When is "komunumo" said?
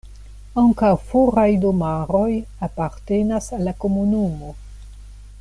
3.85-4.53